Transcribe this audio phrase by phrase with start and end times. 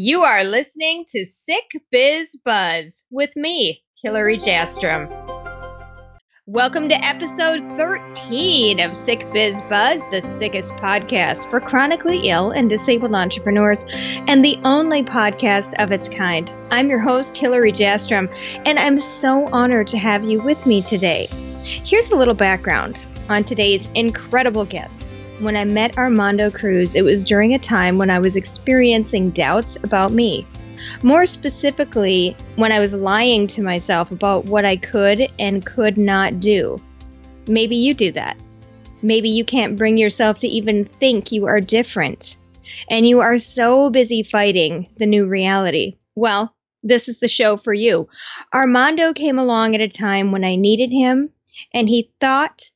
[0.00, 5.08] You are listening to Sick Biz Buzz with me, Hillary Jastrom.
[6.46, 12.70] Welcome to episode 13 of Sick Biz Buzz, the sickest podcast for chronically ill and
[12.70, 16.48] disabled entrepreneurs, and the only podcast of its kind.
[16.70, 18.32] I'm your host, Hillary Jastrom,
[18.66, 21.26] and I'm so honored to have you with me today.
[21.62, 25.07] Here's a little background on today's incredible guest.
[25.40, 29.76] When I met Armando Cruz, it was during a time when I was experiencing doubts
[29.84, 30.44] about me.
[31.04, 36.40] More specifically, when I was lying to myself about what I could and could not
[36.40, 36.82] do.
[37.46, 38.36] Maybe you do that.
[39.00, 42.36] Maybe you can't bring yourself to even think you are different.
[42.90, 45.98] And you are so busy fighting the new reality.
[46.16, 46.52] Well,
[46.82, 48.08] this is the show for you.
[48.52, 51.30] Armando came along at a time when I needed him,
[51.72, 52.70] and he thought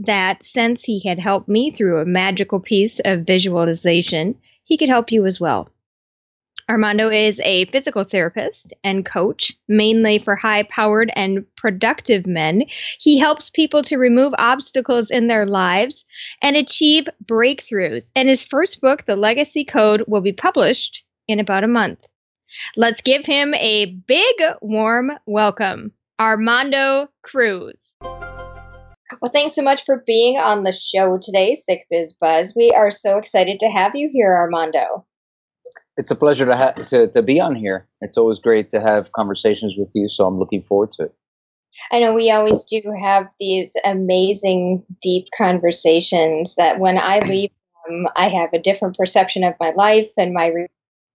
[0.00, 5.12] that since he had helped me through a magical piece of visualization, he could help
[5.12, 5.68] you as well.
[6.68, 12.64] Armando is a physical therapist and coach, mainly for high powered and productive men.
[12.98, 16.06] He helps people to remove obstacles in their lives
[16.40, 18.10] and achieve breakthroughs.
[18.16, 21.98] And his first book, The Legacy Code, will be published in about a month.
[22.76, 25.92] Let's give him a big, warm welcome.
[26.18, 27.74] Armando Cruz.
[29.20, 32.54] Well, thanks so much for being on the show today, Sick Biz Buzz.
[32.56, 35.06] We are so excited to have you here, Armando.
[35.96, 37.86] It's a pleasure to, ha- to to be on here.
[38.00, 41.14] It's always great to have conversations with you, so I'm looking forward to it.
[41.92, 47.50] I know we always do have these amazing, deep conversations that when I leave
[47.86, 50.68] them, I have a different perception of my life and my re-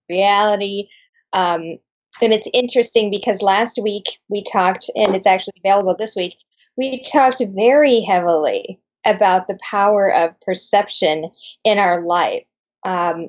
[0.09, 0.87] reality.
[1.33, 1.77] Um,
[2.21, 6.35] and it's interesting because last week we talked, and it's actually available this week
[6.79, 11.29] we talked very heavily about the power of perception
[11.65, 12.45] in our life.
[12.85, 13.27] Um,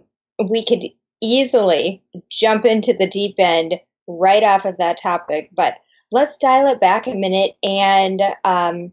[0.49, 0.85] we could
[1.21, 5.79] easily jump into the deep end right off of that topic, but
[6.13, 8.93] let's dial it back a minute and um,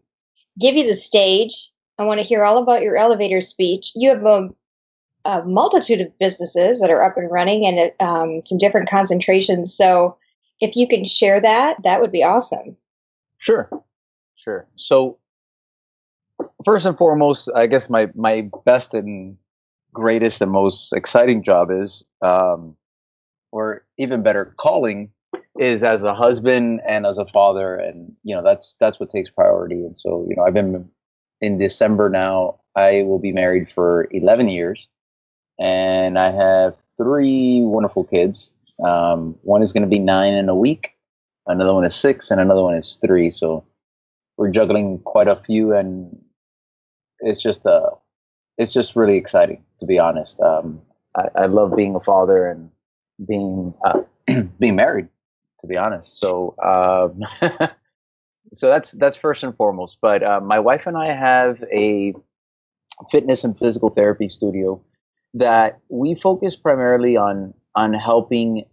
[0.58, 1.70] give you the stage.
[1.96, 3.92] I want to hear all about your elevator speech.
[3.94, 4.48] You have a,
[5.24, 9.72] a multitude of businesses that are up and running and um, some different concentrations.
[9.72, 10.16] So,
[10.60, 12.76] if you can share that, that would be awesome.
[13.36, 13.70] Sure.
[14.38, 14.68] Sure.
[14.76, 15.18] So
[16.64, 19.36] first and foremost, I guess my my best and
[19.92, 22.76] greatest and most exciting job is, um,
[23.50, 25.10] or even better, calling
[25.58, 29.28] is as a husband and as a father, and you know that's that's what takes
[29.28, 29.84] priority.
[29.84, 30.88] And so you know I've been
[31.40, 32.60] in December now.
[32.76, 34.88] I will be married for 11 years,
[35.58, 38.52] and I have three wonderful kids.
[38.84, 40.94] Um, one is going to be nine in a week,
[41.48, 43.32] another one is six, and another one is three.
[43.32, 43.64] So
[44.38, 46.16] we're juggling quite a few, and
[47.20, 47.90] it's just uh,
[48.56, 50.40] it's just really exciting to be honest.
[50.40, 50.80] Um,
[51.16, 52.70] I, I love being a father and
[53.26, 54.00] being uh,
[54.58, 55.08] being married,
[55.60, 56.18] to be honest.
[56.18, 57.22] So um,
[58.54, 59.98] so that's that's first and foremost.
[60.00, 62.14] But uh, my wife and I have a
[63.10, 64.82] fitness and physical therapy studio
[65.34, 68.64] that we focus primarily on on helping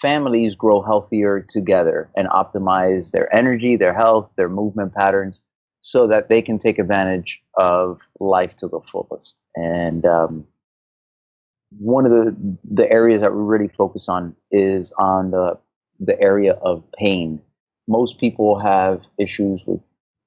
[0.00, 5.42] families grow healthier together and optimize their energy, their health, their movement patterns,
[5.80, 9.36] so that they can take advantage of life to the fullest.
[9.54, 10.46] And um,
[11.78, 15.58] one of the the areas that we really focus on is on the
[16.00, 17.40] the area of pain.
[17.88, 19.80] Most people have issues with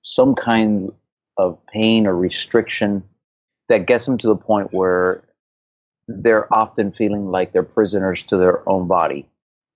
[0.04, 0.92] some kind
[1.38, 3.04] of pain or restriction
[3.70, 5.24] that gets them to the point where
[6.08, 9.28] they're often feeling like they're prisoners to their own body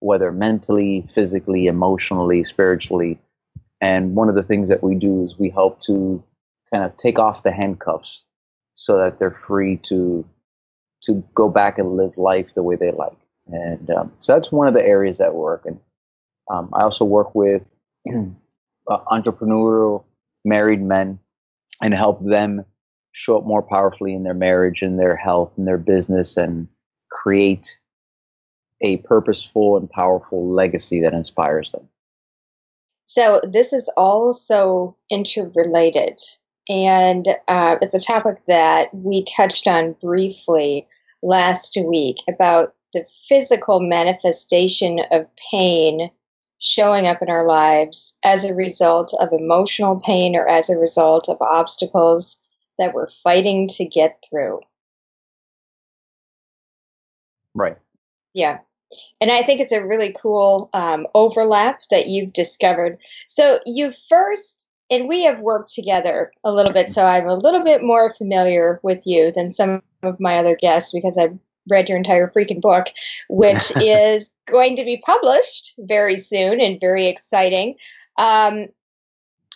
[0.05, 3.19] whether mentally, physically, emotionally, spiritually.
[3.81, 6.23] And one of the things that we do is we help to
[6.71, 8.23] kind of take off the handcuffs
[8.75, 10.23] so that they're free to
[11.03, 13.17] to go back and live life the way they like.
[13.47, 15.65] And um, so that's one of the areas that we work.
[15.65, 15.79] And
[16.51, 17.63] um, I also work with
[18.07, 20.03] uh, entrepreneurial
[20.43, 21.19] married men
[21.81, 22.65] and help them
[23.11, 26.67] show up more powerfully in their marriage and their health and their business and
[27.11, 27.79] create
[28.81, 31.87] a purposeful and powerful legacy that inspires them.
[33.05, 36.19] So, this is also interrelated.
[36.67, 40.87] And uh, it's a topic that we touched on briefly
[41.21, 46.09] last week about the physical manifestation of pain
[46.57, 51.29] showing up in our lives as a result of emotional pain or as a result
[51.29, 52.41] of obstacles
[52.79, 54.61] that we're fighting to get through.
[57.53, 57.77] Right.
[58.35, 58.59] Yeah.
[59.19, 62.99] And I think it's a really cool um, overlap that you've discovered.
[63.27, 67.63] So you first, and we have worked together a little bit, so I'm a little
[67.63, 71.97] bit more familiar with you than some of my other guests because I've read your
[71.97, 72.87] entire freaking book,
[73.29, 77.75] which is going to be published very soon and very exciting.
[78.17, 78.67] Um,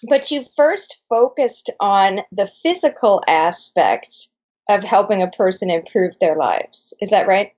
[0.07, 4.29] but you first focused on the physical aspect
[4.69, 6.93] of helping a person improve their lives.
[7.01, 7.51] Is that right?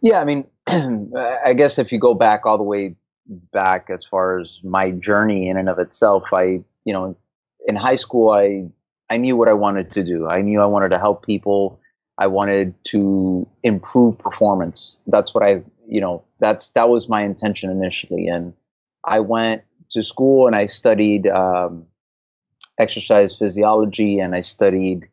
[0.00, 2.96] Yeah, I mean, I guess if you go back all the way
[3.52, 7.16] back as far as my journey in and of itself, I, you know,
[7.66, 8.68] in high school, I
[9.10, 10.28] I knew what I wanted to do.
[10.28, 11.80] I knew I wanted to help people.
[12.16, 14.98] I wanted to improve performance.
[15.06, 18.28] That's what I, you know, that's that was my intention initially.
[18.28, 18.52] And
[19.04, 21.86] I went to school and I studied um,
[22.78, 25.08] exercise physiology and I studied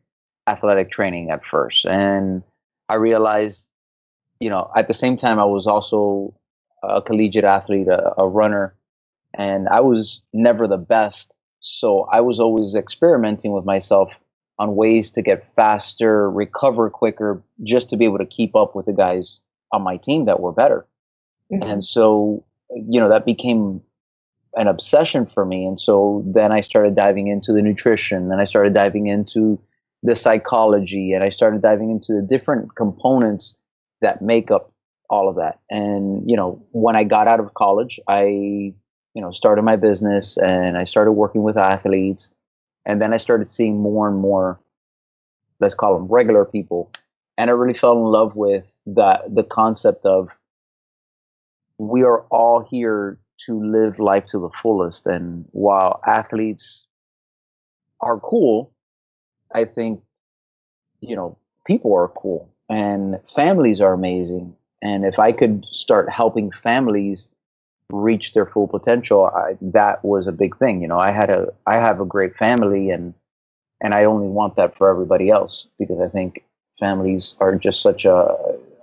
[0.46, 1.84] athletic training at first.
[1.84, 2.42] And
[2.88, 3.68] I realized,
[4.40, 6.34] you know, at the same time, I was also
[6.82, 8.74] a collegiate athlete, a, a runner,
[9.34, 11.36] and I was never the best.
[11.60, 14.10] So I was always experimenting with myself
[14.58, 18.86] on ways to get faster, recover quicker, just to be able to keep up with
[18.86, 19.40] the guys
[19.72, 20.86] on my team that were better.
[21.52, 21.70] Mm-hmm.
[21.70, 23.80] And so, you know, that became
[24.54, 25.66] an obsession for me.
[25.66, 29.60] And so then I started diving into the nutrition, and I started diving into
[30.02, 33.56] the psychology, and I started diving into the different components
[34.00, 34.72] that make up
[35.10, 35.60] all of that.
[35.70, 40.36] And you know, when I got out of college, I you know started my business
[40.38, 42.30] and I started working with athletes,
[42.84, 44.60] and then I started seeing more and more,
[45.60, 46.90] let's call them regular people,
[47.36, 50.38] and I really fell in love with the the concept of
[51.78, 55.06] we are all here to live life to the fullest.
[55.06, 56.84] And while athletes
[58.00, 58.72] are cool,
[59.54, 60.02] I think,
[61.00, 64.54] you know, people are cool and families are amazing.
[64.82, 67.30] And if I could start helping families
[67.90, 70.82] reach their full potential, I, that was a big thing.
[70.82, 73.14] You know, I had a, I have a great family and,
[73.80, 76.44] and I only want that for everybody else because I think
[76.78, 78.36] families are just such a,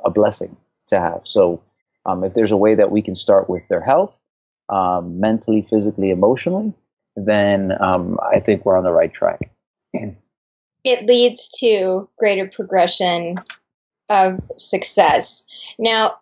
[0.03, 0.55] a blessing
[0.87, 1.21] to have.
[1.25, 1.61] So,
[2.07, 4.19] um, if there's a way that we can start with their health,
[4.69, 6.71] um, mentally, physically, emotionally,
[7.15, 9.49] then um, I think we're on the right track.
[9.93, 13.37] it leads to greater progression
[14.09, 15.45] of success.
[15.79, 16.19] Now,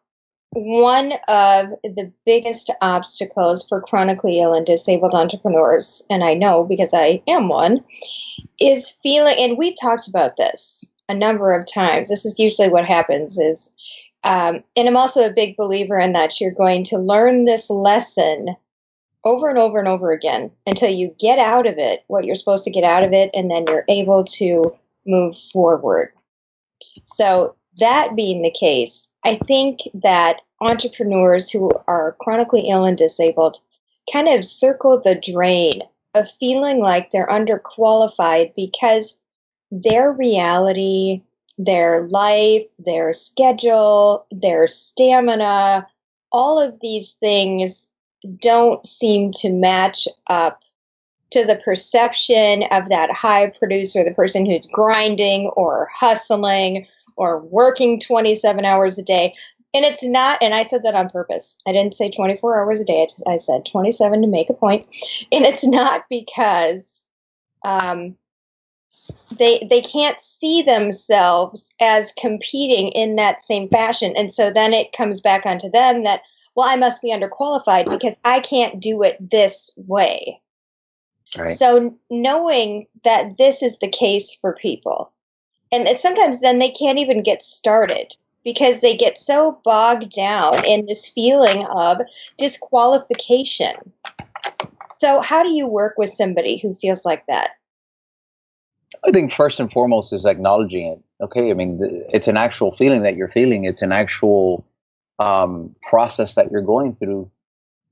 [0.56, 6.94] one of the biggest obstacles for chronically ill and disabled entrepreneurs, and I know because
[6.94, 7.84] I am one,
[8.60, 12.10] is feeling, and we've talked about this a number of times.
[12.10, 13.72] This is usually what happens is,
[14.24, 18.56] um, and I'm also a big believer in that you're going to learn this lesson
[19.26, 22.66] over and over and over again until you get out of it what you're supposed
[22.66, 26.12] to get out of it, and then you're able to move forward.
[27.06, 33.58] So, that being the case, I think that entrepreneurs who are chronically ill and disabled
[34.12, 35.82] kind of circle the drain
[36.14, 39.18] of feeling like they're underqualified because
[39.72, 41.24] their reality,
[41.58, 45.88] their life, their schedule, their stamina,
[46.32, 47.90] all of these things
[48.42, 50.62] don't seem to match up
[51.32, 58.00] to the perception of that high producer, the person who's grinding or hustling or working
[58.00, 59.36] 27 hours a day.
[59.76, 61.58] And it's not, and I said that on purpose.
[61.68, 63.08] I didn't say 24 hours a day.
[63.28, 64.86] I said 27 to make a point.
[65.32, 67.06] And it's not because
[67.64, 68.16] um,
[69.38, 74.14] they they can't see themselves as competing in that same fashion.
[74.16, 76.22] And so then it comes back onto them that
[76.56, 80.40] well, I must be underqualified because I can't do it this way.
[81.36, 81.50] Right.
[81.50, 85.13] So knowing that this is the case for people,
[85.74, 90.86] and sometimes then they can't even get started because they get so bogged down in
[90.86, 92.00] this feeling of
[92.38, 93.76] disqualification.
[95.00, 97.52] So, how do you work with somebody who feels like that?
[99.06, 101.00] I think first and foremost is acknowledging it.
[101.24, 101.80] Okay, I mean,
[102.14, 103.64] it's an actual feeling that you're feeling.
[103.66, 104.66] It's an actual
[105.20, 107.30] um, process that you're going through.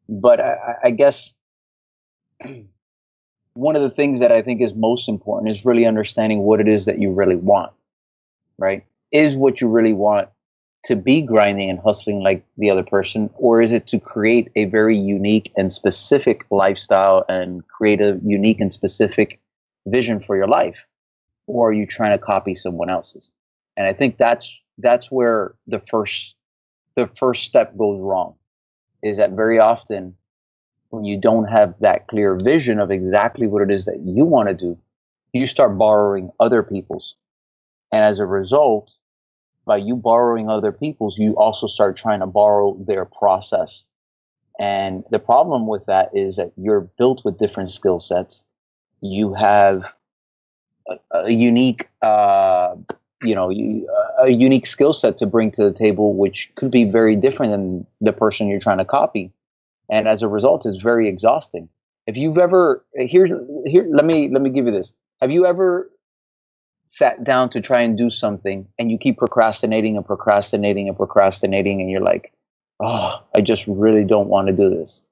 [0.07, 1.33] But I, I guess
[3.53, 6.67] one of the things that I think is most important is really understanding what it
[6.67, 7.71] is that you really want,
[8.57, 8.85] right?
[9.11, 10.29] Is what you really want
[10.85, 14.65] to be grinding and hustling like the other person, or is it to create a
[14.65, 19.39] very unique and specific lifestyle and create a unique and specific
[19.85, 20.87] vision for your life?
[21.45, 23.31] Or are you trying to copy someone else's?
[23.77, 26.35] And I think that's that's where the first
[26.95, 28.35] the first step goes wrong
[29.03, 30.15] is that very often
[30.91, 34.49] when you don't have that clear vision of exactly what it is that you want
[34.49, 34.77] to do,
[35.33, 37.15] you start borrowing other people's.
[37.91, 38.95] And as a result,
[39.65, 43.87] by you borrowing other people's, you also start trying to borrow their process.
[44.59, 48.43] And the problem with that is that you're built with different skill sets.
[48.99, 49.93] You have
[50.87, 52.75] a, a unique uh,
[53.23, 53.87] you know you,
[54.19, 57.87] a unique skill set to bring to the table, which could be very different than
[58.01, 59.31] the person you're trying to copy,
[59.91, 61.69] and as a result, it's very exhausting.
[62.07, 63.27] If you've ever here
[63.65, 64.93] here let me let me give you this.
[65.21, 65.91] Have you ever
[66.87, 71.79] sat down to try and do something and you keep procrastinating and procrastinating and procrastinating
[71.79, 72.33] and you're like,
[72.81, 75.05] oh, I just really don't want to do this.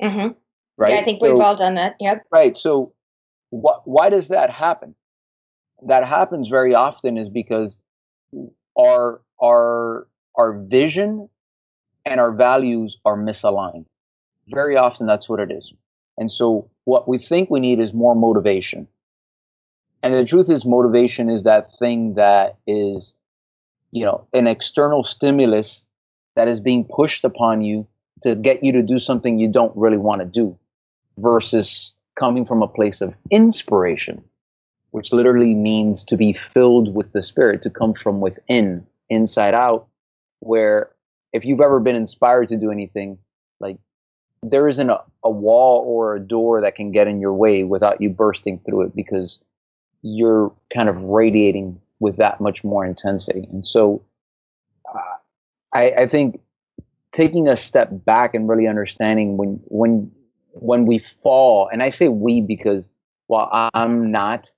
[0.00, 0.28] Mm-hmm.
[0.78, 0.92] Right.
[0.94, 1.96] Yeah, I think so, we've all done that.
[2.00, 2.26] Yep.
[2.30, 2.56] Right.
[2.56, 2.94] So,
[3.50, 4.94] wh- why does that happen?
[5.86, 7.78] That happens very often is because
[8.78, 11.28] our our our vision
[12.06, 13.86] and our values are misaligned.
[14.48, 15.74] Very often, that's what it is.
[16.16, 18.86] And so, what we think we need is more motivation.
[20.02, 23.14] And the truth is, motivation is that thing that is,
[23.90, 25.84] you know, an external stimulus
[26.36, 27.86] that is being pushed upon you
[28.22, 30.56] to get you to do something you don't really want to do
[31.18, 34.22] versus coming from a place of inspiration,
[34.92, 39.88] which literally means to be filled with the Spirit, to come from within, inside out,
[40.40, 40.90] where
[41.36, 43.18] if you've ever been inspired to do anything,
[43.60, 43.78] like
[44.42, 48.00] there isn't a, a wall or a door that can get in your way without
[48.00, 49.38] you bursting through it because
[50.02, 53.46] you're kind of radiating with that much more intensity.
[53.52, 54.02] And so
[54.88, 54.98] uh,
[55.74, 56.40] I, I think
[57.12, 60.10] taking a step back and really understanding when when
[60.52, 62.88] when we fall, and I say we because
[63.26, 64.48] while I'm not,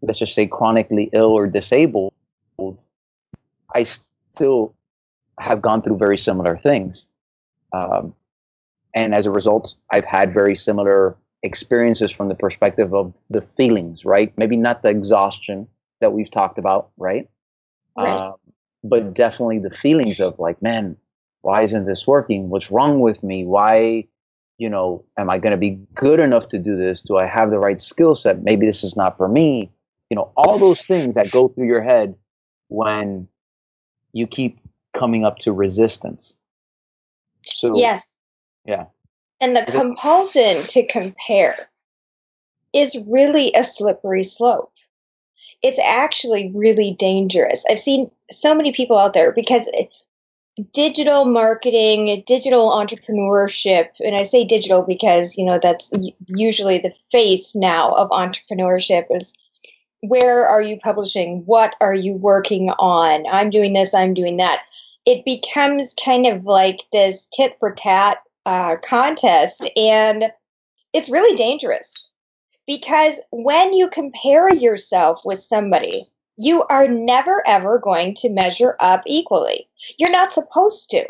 [0.00, 2.14] let's just say chronically ill or disabled,
[3.74, 4.74] I still
[5.40, 7.06] have gone through very similar things.
[7.72, 8.14] Um,
[8.94, 14.04] and as a result, I've had very similar experiences from the perspective of the feelings,
[14.04, 14.32] right?
[14.36, 15.68] Maybe not the exhaustion
[16.00, 17.28] that we've talked about, right?
[17.96, 18.08] right.
[18.08, 18.34] Um,
[18.82, 20.96] but definitely the feelings of like, man,
[21.42, 22.50] why isn't this working?
[22.50, 23.44] What's wrong with me?
[23.44, 24.06] Why,
[24.58, 27.02] you know, am I going to be good enough to do this?
[27.02, 28.42] Do I have the right skill set?
[28.42, 29.70] Maybe this is not for me.
[30.10, 32.14] You know, all those things that go through your head
[32.68, 33.28] when
[34.12, 34.58] you keep
[34.92, 36.36] coming up to resistance.
[37.44, 38.16] So, yes.
[38.64, 38.86] Yeah.
[39.40, 41.56] And the compulsion to compare
[42.72, 44.72] is really a slippery slope.
[45.62, 47.64] It's actually really dangerous.
[47.68, 49.86] I've seen so many people out there because eh,
[50.72, 55.92] digital marketing, digital entrepreneurship, and I say digital because, you know, that's
[56.26, 59.34] usually the face now of entrepreneurship is
[60.00, 61.42] where are you publishing?
[61.46, 63.24] What are you working on?
[63.30, 64.62] I'm doing this, I'm doing that.
[65.06, 70.30] It becomes kind of like this tit for tat uh, contest, and
[70.92, 72.12] it's really dangerous
[72.66, 79.02] because when you compare yourself with somebody, you are never ever going to measure up
[79.06, 79.68] equally.
[79.98, 81.04] You're not supposed to.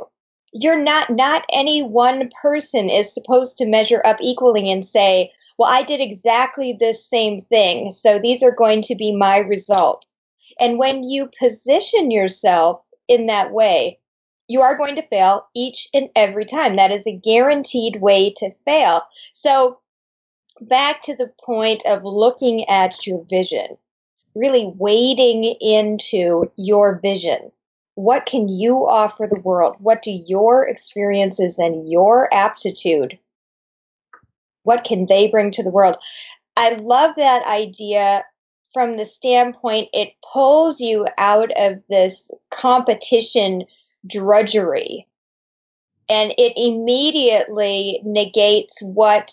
[0.53, 5.71] You're not, not any one person is supposed to measure up equally and say, well,
[5.71, 10.07] I did exactly this same thing, so these are going to be my results.
[10.59, 13.99] And when you position yourself in that way,
[14.49, 16.77] you are going to fail each and every time.
[16.77, 19.03] That is a guaranteed way to fail.
[19.35, 19.81] So,
[20.63, 23.77] back to the point of looking at your vision,
[24.35, 27.53] really wading into your vision.
[27.97, 29.77] What can you offer the world?
[29.79, 33.19] What do your experiences and your aptitude
[34.63, 35.97] what can they bring to the world?
[36.57, 38.25] I love that idea
[38.73, 43.65] from the standpoint it pulls you out of this competition
[44.07, 45.07] drudgery
[46.11, 49.31] and it immediately negates what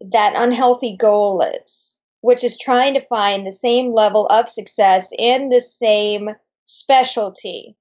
[0.00, 5.48] that unhealthy goal is, which is trying to find the same level of success in
[5.50, 6.30] the same
[6.64, 7.76] specialty.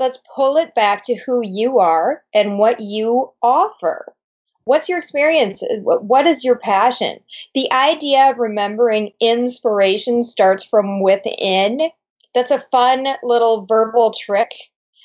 [0.00, 4.14] Let's pull it back to who you are and what you offer.
[4.68, 5.62] What's your experience?
[5.80, 7.20] What is your passion?
[7.54, 11.88] The idea of remembering inspiration starts from within.
[12.34, 14.50] That's a fun little verbal trick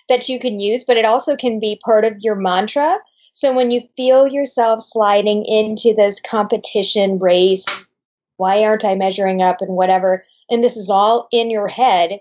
[0.10, 2.98] that you can use, but it also can be part of your mantra.
[3.32, 7.90] So when you feel yourself sliding into this competition race,
[8.36, 12.20] why aren't I measuring up and whatever, and this is all in your head,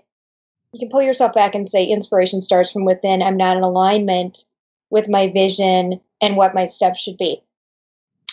[0.71, 3.21] you can pull yourself back and say, inspiration starts from within.
[3.21, 4.45] I'm not in alignment
[4.93, 7.41] with my vision and what my steps should be.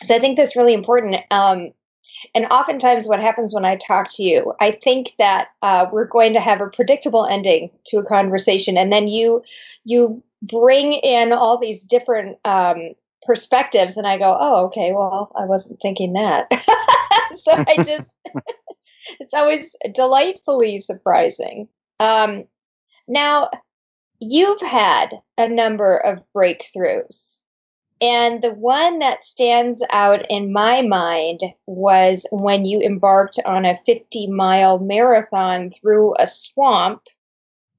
[0.05, 1.17] So I think that's really important.
[1.31, 1.73] Um,
[2.35, 6.35] and oftentimes, what happens when I talk to you, I think that uh, we're going
[6.35, 9.43] to have a predictable ending to a conversation, and then you
[9.85, 12.91] you bring in all these different um,
[13.23, 14.93] perspectives, and I go, "Oh, okay.
[14.93, 16.47] Well, I wasn't thinking that."
[17.33, 18.17] so I just
[19.19, 21.69] it's always delightfully surprising.
[22.01, 22.45] Um,
[23.09, 23.51] now,
[24.21, 27.41] you've had a number of breakthroughs
[28.01, 33.79] And the one that stands out in my mind was when you embarked on a
[33.87, 37.03] 50 mile marathon through a swamp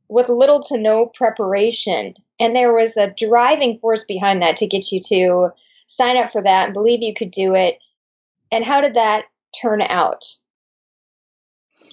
[0.09, 2.15] with little to no preparation.
[2.39, 5.51] And there was a driving force behind that to get you to
[5.87, 7.79] sign up for that and believe you could do it.
[8.51, 9.25] And how did that
[9.61, 10.25] turn out?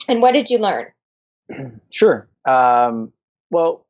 [0.09, 0.87] And what did you learn?
[1.91, 2.29] Sure.
[2.45, 3.13] Um,
[3.51, 3.87] well,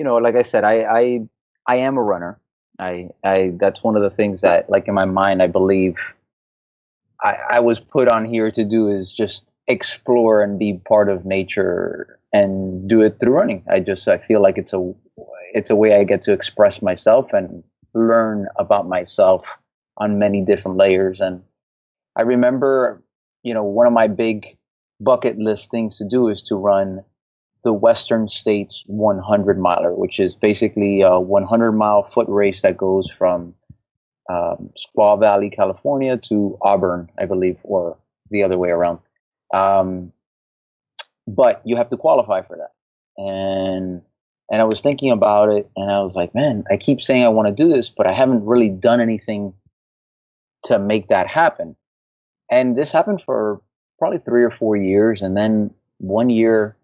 [0.00, 1.20] you know, like I said, I, I
[1.66, 2.40] I am a runner.
[2.78, 5.96] I I that's one of the things that, like in my mind, I believe
[7.22, 11.26] I, I was put on here to do is just explore and be part of
[11.26, 13.62] nature and do it through running.
[13.70, 14.94] I just I feel like it's a
[15.52, 19.58] it's a way I get to express myself and learn about myself
[19.98, 21.20] on many different layers.
[21.20, 21.42] And
[22.16, 23.02] I remember,
[23.42, 24.56] you know, one of my big
[24.98, 27.04] bucket list things to do is to run
[27.62, 33.10] the Western States 100 miler, which is basically a 100 mile foot race that goes
[33.10, 33.54] from
[34.30, 37.98] um, Squaw Valley, California to Auburn, I believe, or
[38.30, 39.00] the other way around.
[39.52, 40.12] Um,
[41.26, 42.72] but you have to qualify for that.
[43.22, 44.02] And
[44.52, 47.28] and I was thinking about it, and I was like, man, I keep saying I
[47.28, 49.54] want to do this, but I haven't really done anything
[50.64, 51.76] to make that happen.
[52.50, 53.60] And this happened for
[54.00, 56.76] probably three or four years, and then one year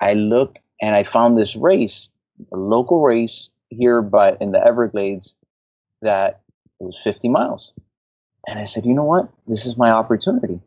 [0.00, 2.08] I looked and I found this race,
[2.52, 5.34] a local race here by in the Everglades
[6.02, 6.40] that
[6.78, 7.74] was 50 miles.
[8.46, 9.28] And I said, you know what?
[9.46, 10.60] This is my opportunity.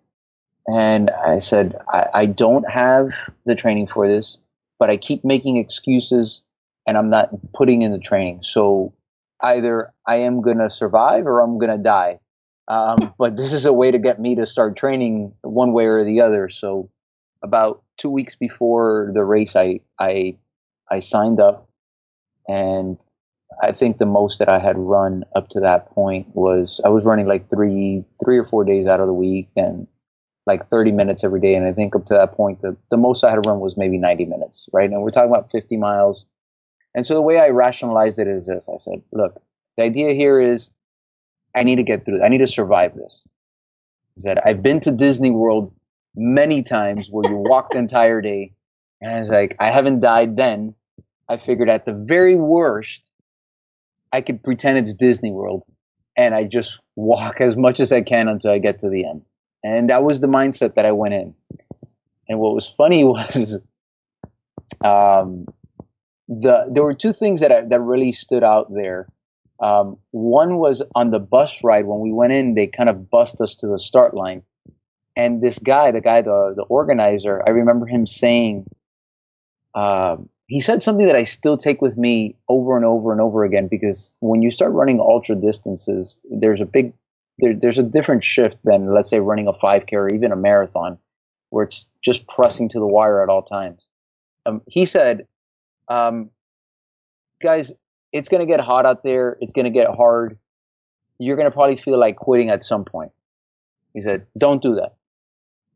[0.68, 3.12] And I said, I, I don't have
[3.46, 4.38] the training for this,
[4.78, 6.42] but I keep making excuses
[6.86, 8.44] and I'm not putting in the training.
[8.44, 8.94] So
[9.42, 12.20] either I am going to survive or I'm going to die.
[12.68, 16.04] Um, but this is a way to get me to start training one way or
[16.04, 16.50] the other.
[16.50, 16.90] So
[17.44, 20.38] about two weeks before the race, I I
[20.90, 21.70] I signed up,
[22.48, 22.98] and
[23.62, 27.06] I think the most that I had run up to that point was I was
[27.06, 29.88] running like three three or four days out of the week and
[30.48, 31.56] like 30 minutes every day.
[31.56, 33.98] And I think up to that point, the, the most I had run was maybe
[33.98, 34.90] 90 minutes, right?
[34.90, 36.26] And we're talking about 50 miles.
[36.96, 39.42] And so the way I rationalized it is this I said, look,
[39.78, 40.72] the idea here is
[41.56, 43.28] I need to get through, I need to survive this.
[44.18, 45.72] I said, I've been to Disney World
[46.16, 48.54] many times where you walk the entire day.
[49.02, 50.76] And I was like, I haven't died then.
[51.28, 53.10] I figured at the very worst,
[54.12, 55.64] I could pretend it's Disney World
[56.18, 59.24] and I just walk as much as I can until I get to the end.
[59.64, 61.36] And that was the mindset that I went in.
[62.28, 63.60] And what was funny was
[64.84, 65.46] um,
[66.28, 69.08] the there were two things that I, that really stood out there.
[69.62, 73.42] Um, one was on the bus ride when we went in, they kind of bust
[73.42, 74.42] us to the start line,
[75.16, 78.66] and this guy, the guy, the the organizer, I remember him saying,
[79.76, 83.44] um, he said something that I still take with me over and over and over
[83.44, 86.94] again because when you start running ultra distances, there's a big
[87.40, 90.98] there, there's a different shift than let's say running a 5k or even a marathon
[91.50, 93.88] where it's just pressing to the wire at all times.
[94.46, 95.28] Um, he said,
[95.88, 96.30] um,
[97.42, 97.74] guys,
[98.12, 99.38] it's going to get hot out there.
[99.42, 100.38] It's going to get hard.
[101.20, 103.12] You're going to probably feel like quitting at some point.
[103.94, 104.96] He said, don't do that.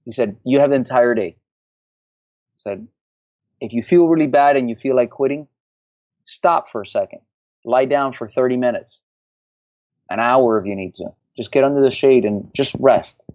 [0.06, 1.36] He said, You have the entire day.
[2.56, 2.88] He said,
[3.60, 5.48] If you feel really bad and you feel like quitting,
[6.24, 7.20] stop for a second.
[7.65, 9.02] Lie down for 30 minutes,
[10.10, 11.10] an hour if you need to.
[11.36, 13.26] Just get under the shade and just rest.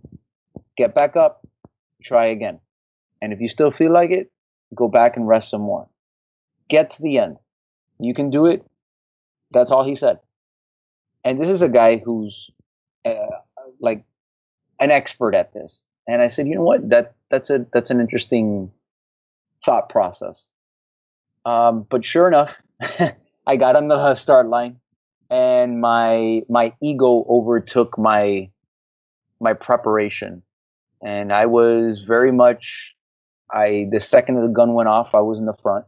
[0.77, 1.47] Get back up,
[2.03, 2.61] try again.
[3.21, 4.31] And if you still feel like it,
[4.75, 5.89] go back and rest some more.
[6.69, 7.37] Get to the end.
[7.99, 8.65] You can do it.
[9.51, 10.21] That's all he said.
[11.25, 12.51] And this is a guy who's
[13.05, 13.27] uh,
[13.81, 14.05] like
[14.79, 15.83] an expert at this.
[16.11, 16.91] And I said, you know what?
[16.91, 18.73] That that's a that's an interesting
[19.65, 20.49] thought process.
[21.45, 22.61] Um, but sure enough,
[23.47, 24.81] I got on the start line,
[25.31, 28.51] and my my ego overtook my
[29.41, 30.43] my preparation,
[31.01, 32.97] and I was very much.
[33.53, 35.85] I the second the gun went off, I was in the front.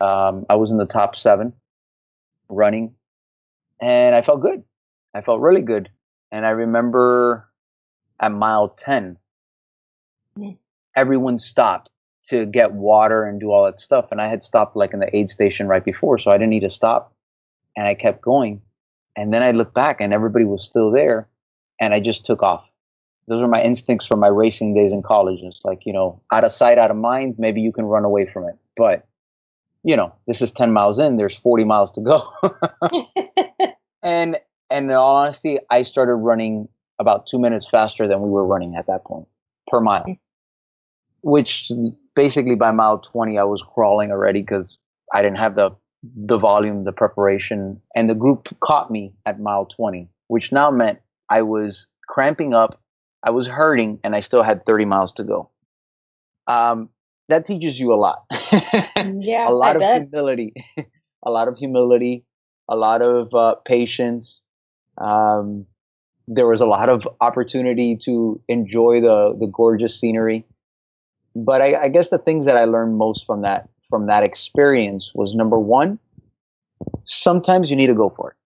[0.00, 1.52] Um, I was in the top seven,
[2.48, 2.92] running,
[3.80, 4.64] and I felt good.
[5.14, 5.90] I felt really good,
[6.32, 7.51] and I remember
[8.20, 9.16] at mile 10,
[10.38, 10.56] mm.
[10.96, 11.90] everyone stopped
[12.24, 14.12] to get water and do all that stuff.
[14.12, 16.60] And I had stopped like in the aid station right before, so I didn't need
[16.60, 17.14] to stop.
[17.76, 18.62] And I kept going.
[19.16, 21.28] And then I looked back and everybody was still there.
[21.80, 22.70] And I just took off.
[23.28, 25.40] Those are my instincts from my racing days in college.
[25.42, 28.26] It's like, you know, out of sight, out of mind, maybe you can run away
[28.26, 28.56] from it.
[28.76, 29.06] But,
[29.84, 32.32] you know, this is 10 miles in, there's 40 miles to go.
[34.02, 34.36] and,
[34.70, 38.76] and in all honesty, I started running about two minutes faster than we were running
[38.76, 39.26] at that point
[39.68, 40.16] per mile.
[41.22, 41.70] Which
[42.14, 44.78] basically by mile 20, I was crawling already because
[45.12, 45.70] I didn't have the
[46.02, 50.98] the volume, the preparation, and the group caught me at mile 20, which now meant
[51.30, 52.80] I was cramping up,
[53.22, 55.50] I was hurting, and I still had 30 miles to go.
[56.48, 56.88] Um,
[57.28, 58.24] that teaches you a lot.
[59.20, 60.02] yeah, a lot I of bet.
[60.02, 60.54] humility,
[61.24, 62.24] a lot of humility,
[62.68, 64.42] a lot of uh, patience.
[64.98, 65.66] Um,
[66.28, 70.44] there was a lot of opportunity to enjoy the the gorgeous scenery.
[71.34, 75.12] But I, I guess the things that I learned most from that from that experience
[75.14, 75.98] was number one,
[77.04, 78.36] sometimes you need to go for it.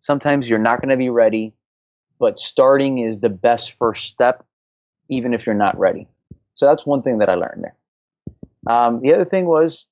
[0.00, 1.54] Sometimes you're not going to be ready,
[2.18, 4.44] but starting is the best first step,
[5.08, 6.08] even if you're not ready.
[6.54, 7.76] So that's one thing that I learned there.
[8.66, 9.86] Um, the other thing was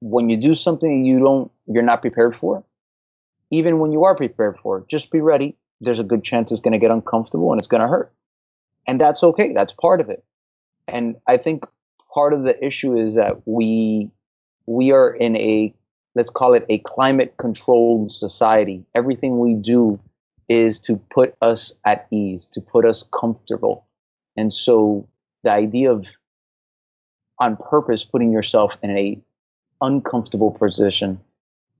[0.00, 2.64] when you do something you don't, you're not prepared for,
[3.50, 5.56] even when you are prepared for it, just be ready.
[5.80, 8.12] There's a good chance it's going to get uncomfortable and it's going to hurt.
[8.86, 9.52] And that's okay.
[9.52, 10.24] That's part of it.
[10.86, 11.64] And I think
[12.12, 14.10] part of the issue is that we
[14.66, 15.74] we are in a
[16.14, 18.84] let's call it a climate controlled society.
[18.94, 19.98] Everything we do
[20.48, 23.86] is to put us at ease, to put us comfortable.
[24.36, 25.08] And so
[25.42, 26.06] the idea of
[27.38, 29.20] on purpose putting yourself in a
[29.80, 31.20] uncomfortable position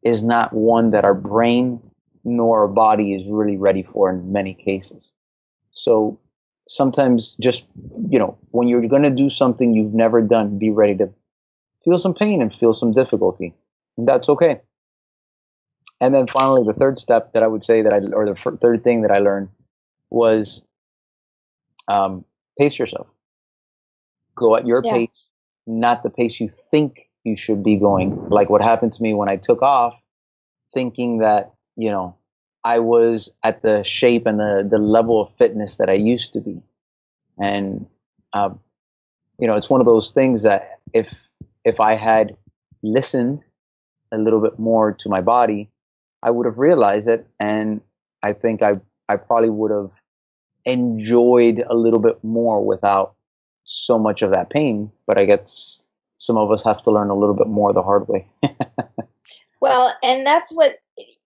[0.03, 1.81] is not one that our brain
[2.25, 5.13] nor our body is really ready for in many cases.
[5.73, 6.19] So
[6.69, 7.65] sometimes just
[8.09, 11.11] you know when you're going to do something you've never done be ready to
[11.85, 13.55] feel some pain and feel some difficulty
[13.99, 14.61] and that's okay
[16.01, 18.61] and then finally the third step that i would say that i or the f-
[18.61, 19.49] third thing that i learned
[20.11, 20.63] was
[21.89, 22.25] um,
[22.59, 23.09] pace yourself
[24.37, 24.93] go at your Yeah.
[24.93, 25.31] pace
[25.67, 29.29] not the pace you think you should be going like what happened to me when
[29.29, 29.95] i took off
[30.75, 32.17] thinking that you know
[32.65, 36.41] I was at the shape and the, the level of fitness that I used to
[36.41, 36.63] be.
[37.39, 37.87] And,
[38.33, 38.59] um,
[39.39, 41.13] you know, it's one of those things that if,
[41.65, 42.37] if I had
[42.83, 43.45] listened
[44.11, 45.71] a little bit more to my body,
[46.23, 47.27] I would have realized it.
[47.39, 47.83] And
[48.23, 49.91] I think I, I probably would have
[50.65, 53.15] enjoyed a little bit more without
[53.65, 54.91] so much of that pain.
[55.07, 55.83] But I guess
[56.17, 58.27] some of us have to learn a little bit more the hard way.
[59.65, 60.77] Well, and that's what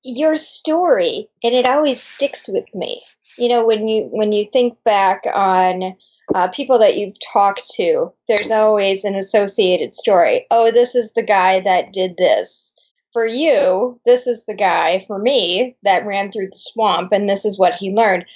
[0.02, 3.02] your story, and it always sticks with me.
[3.36, 5.96] You know, when you when you think back on
[6.34, 10.46] uh, people that you've talked to, there's always an associated story.
[10.50, 12.74] Oh, this is the guy that did this.
[13.12, 17.44] For you, this is the guy, for me, that ran through the swamp, and this
[17.44, 18.26] is what he learned.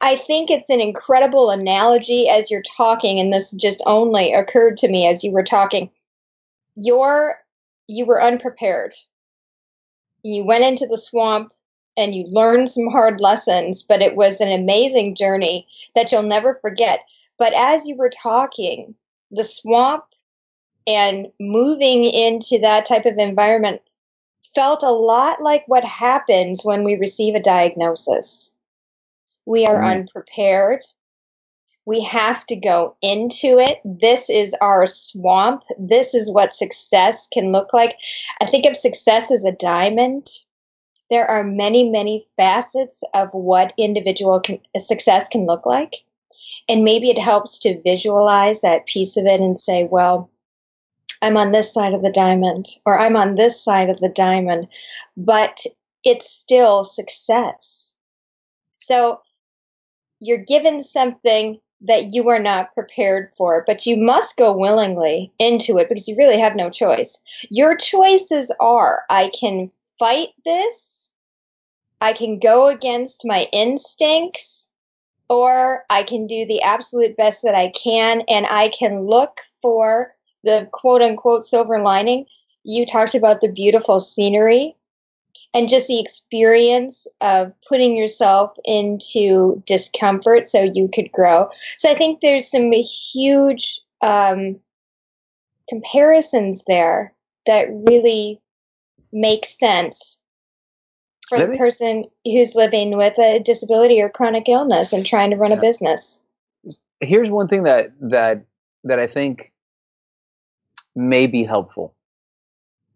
[0.00, 4.88] I think it's an incredible analogy as you're talking, and this just only occurred to
[4.88, 5.90] me as you were talking.
[6.74, 7.38] You're
[7.86, 8.94] you were unprepared.
[10.22, 11.52] You went into the swamp
[11.96, 16.58] and you learned some hard lessons, but it was an amazing journey that you'll never
[16.60, 17.00] forget.
[17.38, 18.94] But as you were talking,
[19.30, 20.04] the swamp
[20.86, 23.82] and moving into that type of environment
[24.54, 28.52] felt a lot like what happens when we receive a diagnosis.
[29.46, 30.84] We are unprepared.
[31.90, 33.80] We have to go into it.
[33.84, 35.64] This is our swamp.
[35.76, 37.96] This is what success can look like.
[38.40, 40.28] I think of success as a diamond.
[41.10, 45.96] There are many, many facets of what individual can, success can look like.
[46.68, 50.30] And maybe it helps to visualize that piece of it and say, well,
[51.20, 54.68] I'm on this side of the diamond, or I'm on this side of the diamond,
[55.16, 55.58] but
[56.04, 57.96] it's still success.
[58.78, 59.22] So
[60.20, 65.78] you're given something that you are not prepared for, but you must go willingly into
[65.78, 67.18] it because you really have no choice.
[67.48, 71.10] Your choices are I can fight this,
[72.00, 74.70] I can go against my instincts,
[75.28, 80.14] or I can do the absolute best that I can and I can look for
[80.42, 82.26] the quote unquote silver lining.
[82.64, 84.76] You talked about the beautiful scenery
[85.52, 91.50] and just the experience of putting yourself into discomfort so you could grow.
[91.76, 94.60] So I think there's some huge um,
[95.68, 97.12] comparisons there
[97.46, 98.40] that really
[99.12, 100.20] make sense
[101.28, 105.30] for Let the me- person who's living with a disability or chronic illness and trying
[105.30, 106.20] to run a business.
[107.00, 108.44] here's one thing that that
[108.84, 109.52] that I think
[110.94, 111.94] may be helpful,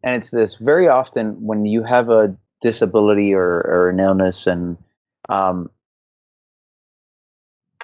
[0.02, 4.76] and it's this: very often when you have a disability or, or an illness, and
[5.28, 5.70] um,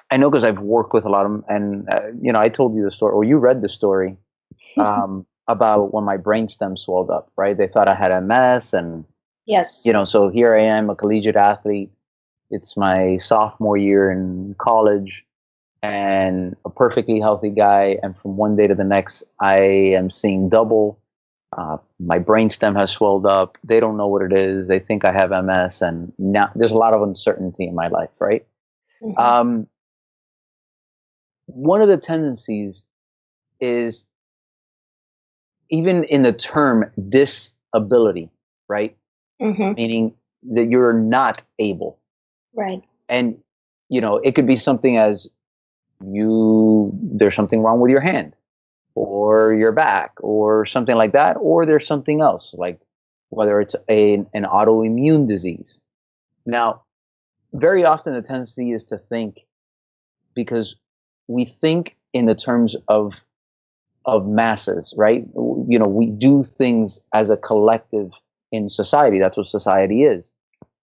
[0.09, 2.49] I know because I've worked with a lot of them, and uh, you know, I
[2.49, 4.17] told you the story, or you read the story
[4.85, 7.31] um, about when my brainstem swelled up.
[7.37, 7.57] Right?
[7.57, 9.05] They thought I had a MS, and
[9.45, 9.85] Yes.
[9.85, 11.91] you know, so here I am, a collegiate athlete.
[12.49, 15.25] It's my sophomore year in college
[15.83, 17.97] and a perfectly healthy guy.
[18.03, 19.57] And from one day to the next, I
[19.97, 21.00] am seeing double.
[21.57, 23.57] Uh, my brainstem has swelled up.
[23.63, 24.67] They don't know what it is.
[24.67, 28.09] They think I have MS, and now there's a lot of uncertainty in my life,
[28.19, 28.45] right?
[29.01, 29.19] Mm-hmm.
[29.19, 29.67] Um,
[31.47, 32.87] one of the tendencies
[33.59, 34.07] is
[35.69, 38.29] even in the term disability,
[38.69, 38.95] right?
[39.41, 39.73] Mm-hmm.
[39.73, 40.13] Meaning
[40.51, 41.99] that you're not able.
[42.53, 42.81] Right.
[43.09, 43.37] And,
[43.89, 45.27] you know, it could be something as
[46.05, 48.33] you, there's something wrong with your hand
[48.95, 52.79] or your back or something like that, or there's something else, like
[53.29, 55.79] whether it's a, an autoimmune disease.
[56.45, 56.83] Now,
[57.53, 59.41] very often the tendency is to think
[60.33, 60.75] because
[61.27, 63.21] we think in the terms of
[64.05, 65.25] of masses, right?
[65.35, 68.11] You know, we do things as a collective
[68.51, 69.19] in society.
[69.19, 70.33] That's what society is.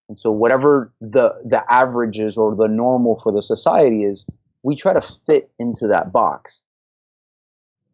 [0.09, 4.25] And so whatever the the averages or the normal for the society is,
[4.63, 6.63] we try to fit into that box.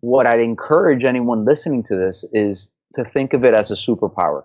[0.05, 4.45] What I'd encourage anyone listening to this is to think of it as a superpower.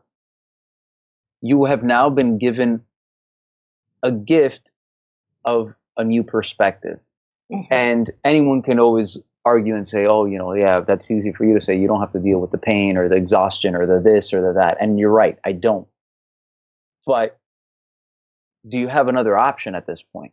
[1.42, 2.86] You have now been given
[4.02, 4.72] a gift
[5.44, 7.02] of a new perspective.
[7.52, 7.74] Mm-hmm.
[7.74, 11.56] And anyone can always argue and say, oh, you know, yeah, that's easy for you
[11.56, 11.78] to say.
[11.78, 14.42] You don't have to deal with the pain or the exhaustion or the this or
[14.42, 14.78] the that.
[14.80, 15.90] And you're right, I don't.
[17.06, 17.38] But
[18.66, 20.32] do you have another option at this point?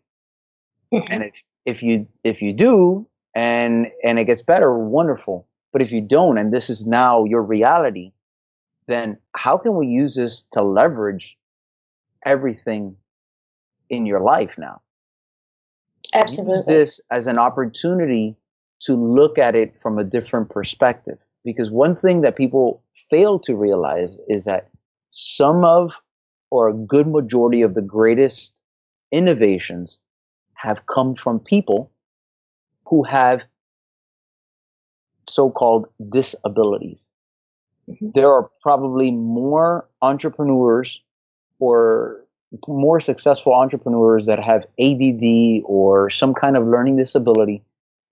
[0.95, 1.13] Mm-hmm.
[1.13, 5.47] And if if you if you do and and it gets better, wonderful.
[5.73, 8.13] But if you don't, and this is now your reality,
[8.89, 11.37] then how can we use this to leverage
[12.25, 12.97] everything
[13.91, 14.81] in your life now?
[16.15, 16.57] Absolutely.
[16.57, 18.37] Use this as an opportunity
[18.81, 21.19] to look at it from a different perspective.
[21.45, 24.71] Because one thing that people fail to realize is that
[25.11, 26.01] some of,
[26.51, 28.55] or a good majority of the greatest
[29.13, 30.01] innovations
[30.55, 31.91] have come from people
[32.87, 33.45] who have
[35.29, 37.09] so called disabilities.
[37.89, 38.11] Mm-hmm.
[38.15, 41.03] There are probably more entrepreneurs
[41.59, 42.23] or
[42.69, 47.63] more successful entrepreneurs that have ADD or some kind of learning disability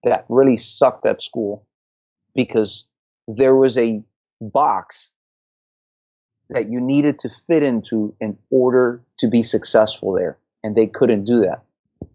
[0.02, 1.66] that really sucked at school
[2.34, 2.84] because
[3.28, 4.02] there was a
[4.40, 5.12] box
[6.50, 11.24] that you needed to fit into in order to be successful there and they couldn't
[11.24, 11.62] do that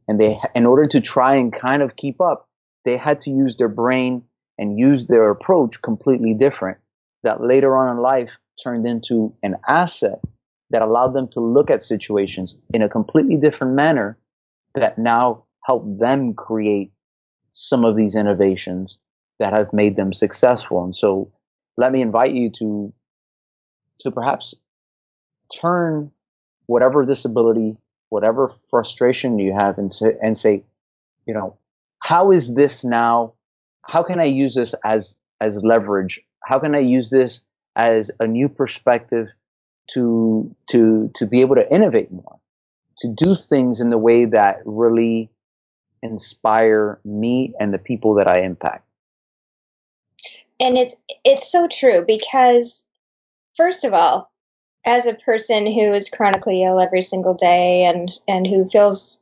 [0.07, 2.48] and they in order to try and kind of keep up
[2.85, 4.23] they had to use their brain
[4.57, 6.77] and use their approach completely different
[7.23, 10.19] that later on in life turned into an asset
[10.69, 14.17] that allowed them to look at situations in a completely different manner
[14.75, 16.91] that now help them create
[17.51, 18.99] some of these innovations
[19.39, 20.83] that have made them successful.
[20.83, 21.31] And so
[21.77, 22.93] let me invite you to
[24.01, 24.55] to perhaps
[25.53, 26.11] turn
[26.67, 27.75] whatever disability,
[28.09, 30.63] whatever frustration you have and and say,
[31.25, 31.57] you know,
[32.09, 33.33] how is this now?
[33.83, 36.19] How can I use this as as leverage?
[36.43, 37.43] How can I use this
[37.75, 39.27] as a new perspective
[39.91, 42.39] to to to be able to innovate more,
[42.97, 45.29] to do things in the way that really
[46.01, 48.87] inspire me and the people that I impact.
[50.59, 52.85] And it's it's so true because
[53.55, 54.31] first of all,
[54.83, 59.21] as a person who is chronically ill every single day and and who feels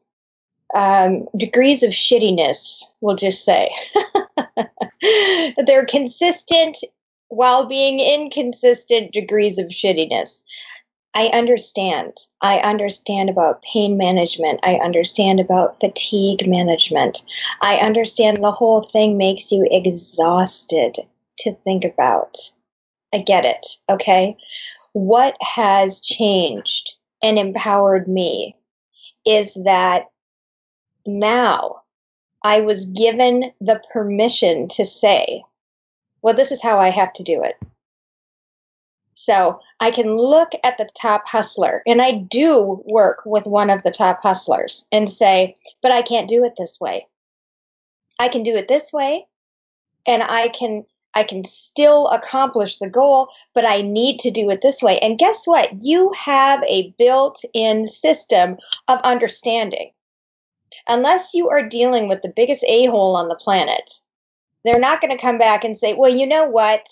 [0.73, 3.71] um, degrees of shittiness, we'll just say.
[5.65, 6.77] They're consistent
[7.29, 10.43] while being inconsistent degrees of shittiness.
[11.13, 12.17] I understand.
[12.41, 14.59] I understand about pain management.
[14.63, 17.23] I understand about fatigue management.
[17.61, 20.97] I understand the whole thing makes you exhausted
[21.39, 22.37] to think about.
[23.13, 23.65] I get it.
[23.89, 24.37] Okay.
[24.93, 28.55] What has changed and empowered me
[29.25, 30.05] is that
[31.07, 31.83] now
[32.43, 35.43] I was given the permission to say,
[36.21, 37.55] well, this is how I have to do it.
[39.15, 43.81] So I can look at the top hustler, and I do work with one of
[43.81, 47.07] the top hustlers and say, but I can't do it this way.
[48.19, 49.25] I can do it this way,
[50.05, 54.61] and I can I can still accomplish the goal, but I need to do it
[54.61, 54.99] this way.
[54.99, 55.71] And guess what?
[55.81, 59.93] You have a built in system of understanding.
[60.87, 63.91] Unless you are dealing with the biggest a hole on the planet,
[64.63, 66.87] they're not going to come back and say, well, you know what?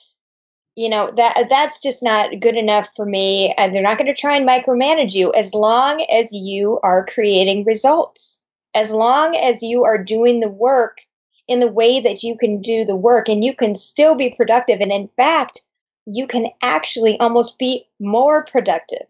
[0.75, 4.19] you know that that's just not good enough for me and they're not going to
[4.19, 8.41] try and micromanage you as long as you are creating results
[8.73, 10.99] as long as you are doing the work
[11.47, 14.81] in the way that you can do the work and you can still be productive
[14.81, 15.61] and in fact
[16.05, 19.07] you can actually almost be more productive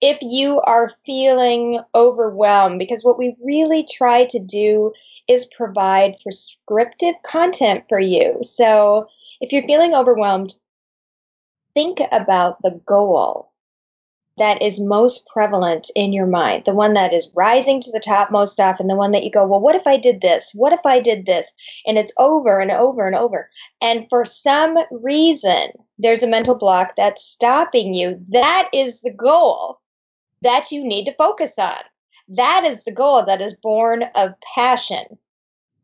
[0.00, 4.92] if you are feeling overwhelmed because what we really try to do
[5.28, 9.06] is provide prescriptive content for you so
[9.40, 10.54] if you're feeling overwhelmed
[11.74, 13.52] think about the goal
[14.36, 18.32] that is most prevalent in your mind, the one that is rising to the top
[18.32, 20.50] most often, the one that you go, well, what if I did this?
[20.54, 21.52] What if I did this?
[21.86, 23.48] And it's over and over and over.
[23.80, 28.24] And for some reason, there's a mental block that's stopping you.
[28.30, 29.78] That is the goal
[30.44, 31.80] that you need to focus on.
[32.28, 35.18] That is the goal that is born of passion.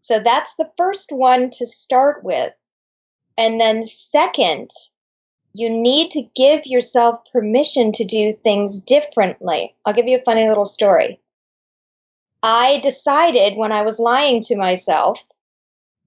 [0.02, 2.52] So that's the first one to start with.
[3.36, 4.70] And then, second,
[5.54, 9.74] you need to give yourself permission to do things differently.
[9.84, 11.20] I'll give you a funny little story.
[12.42, 15.22] I decided when I was lying to myself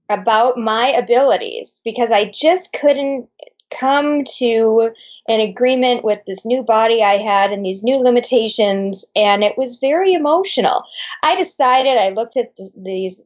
[0.09, 3.29] about my abilities because I just couldn't
[3.79, 4.91] come to
[5.27, 9.77] an agreement with this new body I had and these new limitations, and it was
[9.77, 10.83] very emotional.
[11.21, 13.21] I decided I looked at these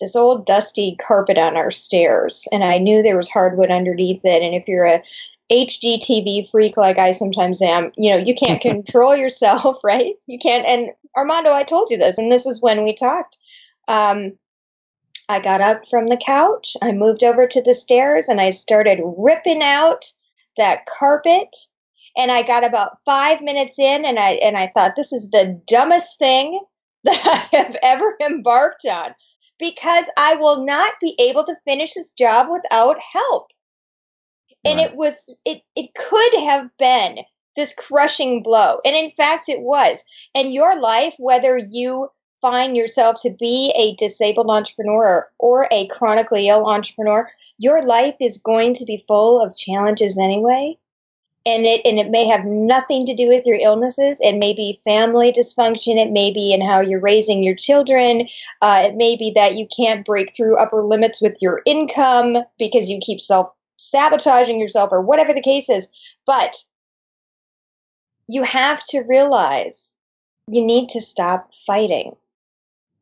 [0.00, 4.42] this old dusty carpet on our stairs, and I knew there was hardwood underneath it.
[4.42, 5.02] And if you're a
[5.50, 10.14] HGTV freak like I sometimes am, you know, you can't control yourself, right?
[10.26, 10.66] You can't.
[10.66, 13.38] And Armando, I told you this, and this is when we talked.
[13.88, 14.32] Um,
[15.28, 19.00] I got up from the couch, I moved over to the stairs, and I started
[19.02, 20.04] ripping out
[20.56, 21.54] that carpet.
[22.16, 25.60] And I got about five minutes in, and I and I thought this is the
[25.66, 26.60] dumbest thing
[27.04, 29.14] that I have ever embarked on
[29.58, 33.50] because I will not be able to finish this job without help.
[34.64, 37.18] And it was it it could have been
[37.56, 38.80] this crushing blow.
[38.84, 40.02] And in fact it was.
[40.34, 42.08] And your life whether you
[42.40, 48.38] find yourself to be a disabled entrepreneur or a chronically ill entrepreneur your life is
[48.38, 50.76] going to be full of challenges anyway
[51.44, 54.78] and it and it may have nothing to do with your illnesses it may be
[54.84, 58.28] family dysfunction it may be in how you're raising your children
[58.62, 62.90] uh, it may be that you can't break through upper limits with your income because
[62.90, 65.88] you keep self sabotaging yourself or whatever the case is.
[66.26, 66.56] But
[68.26, 69.94] you have to realize
[70.48, 72.16] you need to stop fighting.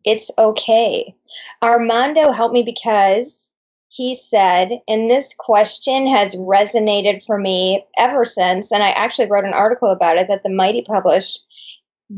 [0.04, 1.14] It's okay.
[1.62, 3.50] Armando helped me because
[3.88, 9.44] he said, and this question has resonated for me ever since, and I actually wrote
[9.44, 11.40] an article about it that the Mighty published.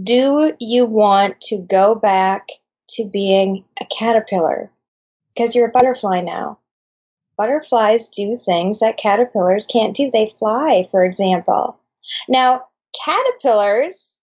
[0.02, 2.48] Do you want to go back
[2.90, 4.70] to being a caterpillar?
[5.34, 6.58] Because you're a butterfly now
[7.36, 10.10] butterflies do things that caterpillars can't do.
[10.10, 11.78] They fly, for example.
[12.28, 12.66] Now,
[13.04, 14.18] caterpillars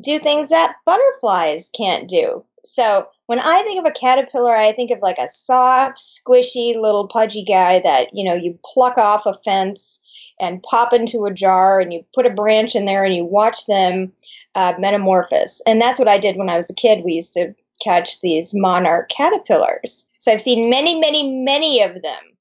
[0.00, 2.44] do things that butterflies can't do.
[2.64, 7.08] So when I think of a caterpillar, I think of like a soft, squishy little
[7.08, 10.00] pudgy guy that, you know, you pluck off a fence
[10.40, 13.66] and pop into a jar and you put a branch in there and you watch
[13.66, 14.12] them
[14.54, 15.62] uh, metamorphose.
[15.66, 17.04] And that's what I did when I was a kid.
[17.04, 20.06] We used to catch these monarch caterpillars.
[20.18, 22.34] So I've seen many, many, many of them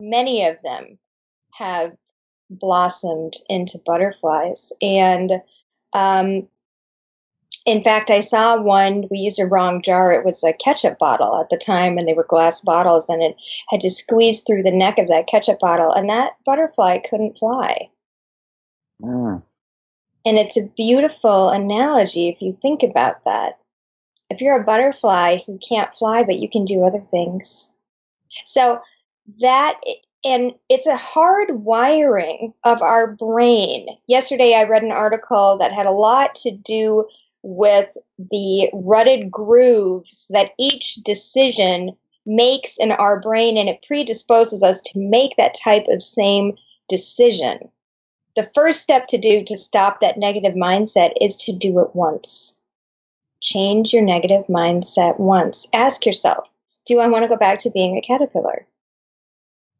[0.00, 0.98] many of them
[1.52, 1.96] have
[2.50, 4.72] blossomed into butterflies.
[4.80, 5.40] And
[5.92, 6.48] um,
[7.66, 10.12] in fact, I saw one, we used a wrong jar.
[10.12, 13.36] It was a ketchup bottle at the time, and they were glass bottles, and it
[13.68, 17.90] had to squeeze through the neck of that ketchup bottle, and that butterfly couldn't fly.
[19.02, 19.42] Mm.
[20.24, 23.58] And it's a beautiful analogy if you think about that.
[24.30, 27.72] If you're a butterfly who can't fly, but you can do other things.
[28.44, 28.80] So
[29.40, 29.80] that
[30.24, 33.86] and it's a hard wiring of our brain.
[34.08, 37.06] Yesterday, I read an article that had a lot to do
[37.48, 44.80] with the rutted grooves that each decision makes in our brain, and it predisposes us
[44.80, 46.56] to make that type of same
[46.88, 47.70] decision.
[48.34, 52.60] The first step to do to stop that negative mindset is to do it once.
[53.40, 55.68] Change your negative mindset once.
[55.72, 56.48] Ask yourself,
[56.84, 58.66] do I want to go back to being a caterpillar?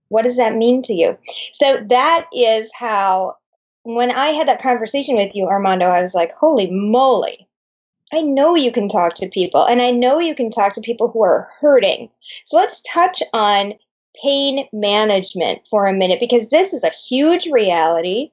[0.08, 1.18] What does that mean to you?
[1.52, 3.38] So that is how,
[3.82, 7.45] when I had that conversation with you, Armando, I was like, holy moly.
[8.12, 11.08] I know you can talk to people, and I know you can talk to people
[11.08, 12.10] who are hurting.
[12.44, 13.74] So let's touch on
[14.22, 18.30] pain management for a minute because this is a huge reality.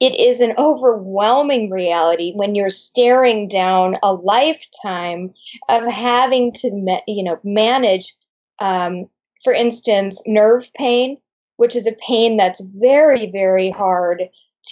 [0.00, 5.32] It is an overwhelming reality when you're staring down a lifetime
[5.68, 8.16] of having to, you know, manage
[8.60, 9.08] um,
[9.42, 11.18] for instance, nerve pain,
[11.56, 14.24] which is a pain that's very, very hard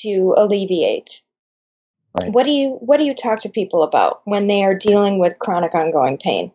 [0.03, 1.23] to alleviate.
[2.19, 2.33] Right.
[2.33, 5.39] What do you what do you talk to people about when they are dealing with
[5.39, 6.51] chronic ongoing pain?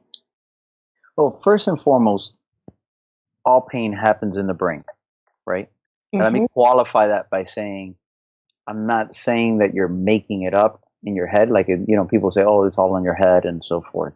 [1.15, 2.35] Well, first and foremost,
[3.45, 4.83] all pain happens in the brain,
[5.45, 5.69] right?
[6.13, 6.23] Mm-hmm.
[6.23, 6.53] let me mm-hmm.
[6.53, 7.95] qualify that by saying
[8.67, 12.31] I'm not saying that you're making it up in your head, like you know, people
[12.31, 14.13] say, "Oh, it's all in your head" and so forth.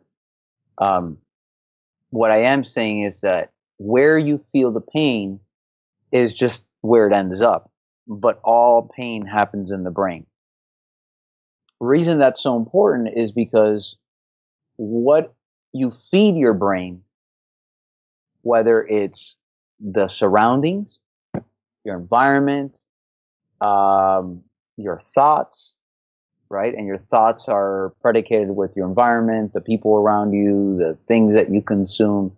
[0.78, 1.18] Um,
[2.10, 5.40] what I am saying is that where you feel the pain
[6.12, 7.72] is just where it ends up.
[8.08, 10.28] but all pain happens in the brain.
[11.80, 13.96] Reason that's so important is because
[14.78, 15.34] what
[15.74, 17.02] you feed your brain,
[18.42, 19.38] whether it's
[19.80, 21.00] the surroundings,
[21.84, 22.80] your environment,
[23.62, 24.42] um,
[24.78, 25.78] your thoughts,
[26.50, 26.74] right?
[26.74, 31.52] And your thoughts are predicated with your environment, the people around you, the things that
[31.52, 32.36] you consume.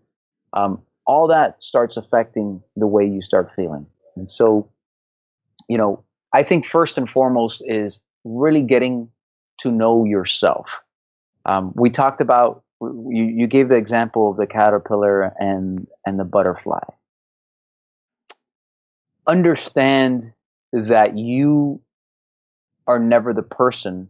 [0.53, 3.85] Um, all that starts affecting the way you start feeling.
[4.15, 4.69] And so,
[5.69, 9.09] you know, I think first and foremost is really getting
[9.59, 10.67] to know yourself.
[11.45, 16.25] Um, we talked about you, you gave the example of the caterpillar and and the
[16.25, 16.83] butterfly.
[19.25, 20.31] Understand
[20.71, 21.81] that you
[22.85, 24.09] are never the person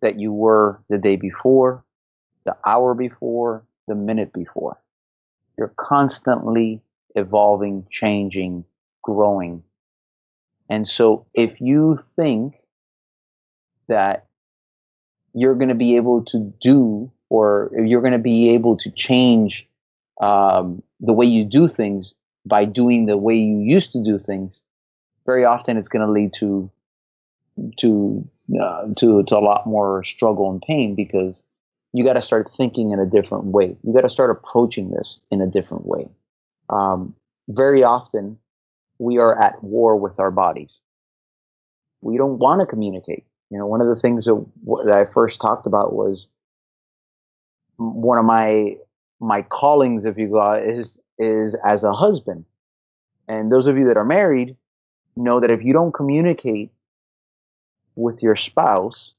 [0.00, 1.84] that you were the day before,
[2.44, 4.80] the hour before, the minute before.
[5.56, 6.82] You're constantly
[7.14, 8.64] evolving, changing,
[9.02, 9.62] growing.
[10.68, 12.56] And so if you think
[13.88, 14.23] that
[15.34, 19.68] you're going to be able to do or you're going to be able to change
[20.20, 22.14] um, the way you do things
[22.46, 24.62] by doing the way you used to do things,
[25.26, 26.70] very often it's going to lead to
[27.78, 28.28] to
[28.60, 31.42] uh, to to a lot more struggle and pain because
[31.92, 33.76] you got to start thinking in a different way.
[33.82, 36.08] You got to start approaching this in a different way.
[36.68, 37.14] Um,
[37.48, 38.38] very often,
[38.98, 40.80] we are at war with our bodies.
[42.00, 43.24] We don't want to communicate.
[43.54, 44.44] You know, one of the things that,
[44.84, 46.26] that I first talked about was
[47.76, 48.78] one of my
[49.20, 52.46] my callings, if you will, is is as a husband.
[53.28, 54.56] And those of you that are married
[55.16, 56.72] know that if you don't communicate
[57.94, 59.14] with your spouse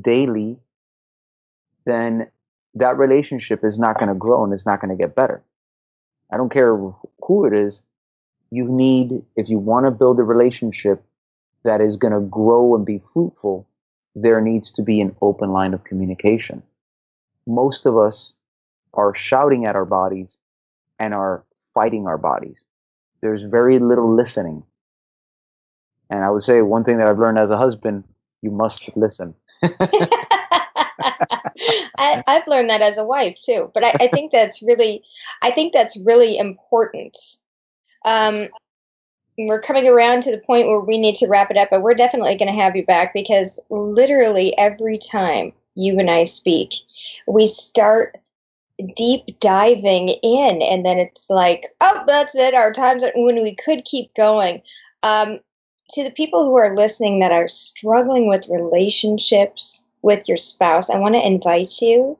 [0.00, 0.56] daily,
[1.84, 2.26] then
[2.72, 5.42] that relationship is not going to grow and it's not going to get better.
[6.32, 7.82] I don't care who it is.
[8.50, 11.04] You need, if you want to build a relationship
[11.64, 13.66] that is going to grow and be fruitful,
[14.14, 16.62] there needs to be an open line of communication.
[17.46, 18.34] Most of us
[18.94, 20.36] are shouting at our bodies
[20.98, 21.44] and are
[21.74, 22.64] fighting our bodies.
[23.20, 24.64] There's very little listening.
[26.08, 28.04] And I would say one thing that I've learned as a husband,
[28.42, 29.34] you must listen.
[32.02, 35.04] I, have learned that as a wife too, but I, I, think that's really,
[35.42, 37.16] I think that's really important.
[38.04, 38.48] Um,
[39.38, 41.94] we're coming around to the point where we need to wrap it up, but we're
[41.94, 46.74] definitely going to have you back because literally every time you and I speak,
[47.26, 48.18] we start
[48.96, 52.54] deep diving in, and then it's like, oh, that's it.
[52.54, 54.62] Our time's when we could keep going.
[55.02, 55.40] Um,
[55.92, 60.98] to the people who are listening that are struggling with relationships with your spouse, I
[60.98, 62.18] want to invite you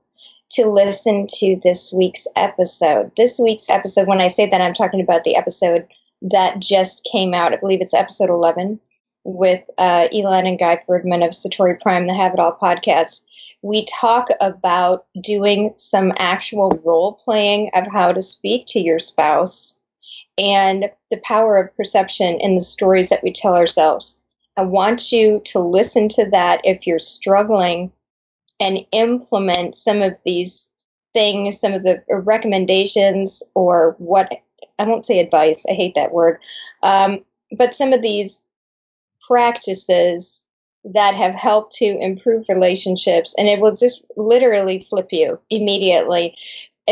[0.52, 3.12] to listen to this week's episode.
[3.16, 5.86] This week's episode, when I say that, I'm talking about the episode
[6.22, 7.52] that just came out.
[7.52, 8.80] I believe it's episode 11
[9.24, 13.22] with uh, Elon and Guy Ferdman of Satori Prime, the Have It All podcast.
[13.62, 19.78] We talk about doing some actual role playing of how to speak to your spouse
[20.38, 24.20] and the power of perception in the stories that we tell ourselves.
[24.56, 27.92] I want you to listen to that if you're struggling
[28.58, 30.70] and implement some of these
[31.12, 34.32] things, some of the recommendations, or what
[34.80, 36.40] I won't say advice, I hate that word,
[36.82, 37.24] um,
[37.56, 38.42] but some of these
[39.26, 40.44] practices
[40.84, 46.34] that have helped to improve relationships, and it will just literally flip you immediately